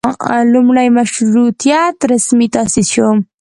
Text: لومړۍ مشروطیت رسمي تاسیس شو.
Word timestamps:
لومړۍ 0.53 0.87
مشروطیت 0.97 1.97
رسمي 2.11 2.47
تاسیس 2.55 2.87
شو. 2.93 3.07